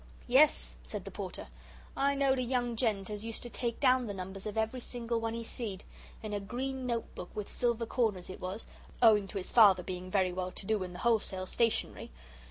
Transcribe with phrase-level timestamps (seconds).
[0.25, 1.45] "Yes," said the Porter,
[1.95, 5.19] "I knowed a young gent as used to take down the numbers of every single
[5.21, 5.83] one he seed;
[6.23, 8.65] in a green note book with silver corners it was,
[9.03, 12.09] owing to his father being very well to do in the wholesale stationery."